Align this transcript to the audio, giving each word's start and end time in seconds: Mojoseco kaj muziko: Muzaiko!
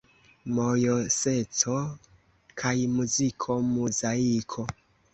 Mojoseco 0.53 1.77
kaj 2.65 2.75
muziko: 2.97 3.63
Muzaiko! 3.71 4.71